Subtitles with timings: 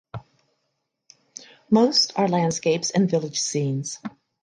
[1.69, 3.99] Most are landscapes and village scenes.